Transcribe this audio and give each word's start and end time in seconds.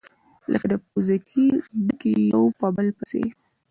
لكه 0.51 0.67
د 0.71 0.73
پوزکي 0.87 1.45
ډَکي 1.85 2.13
يو 2.33 2.43
په 2.59 2.67
بل 2.75 2.87
پسي، 2.97 3.23